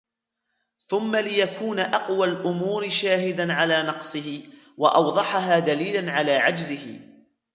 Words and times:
ثُمَّ 0.89 1.15
لِيَكُونَ 1.15 1.79
أَقْوَى 1.79 2.27
الْأُمُورِ 2.27 2.89
شَاهِدًا 2.89 3.53
عَلَى 3.53 3.83
نَقْصِهِ، 3.83 4.43
وَأَوْضَحَهَا 4.77 5.59
دَلِيلًا 5.59 6.11
عَلَى 6.11 6.35
عَجْزِهِ 6.35 6.99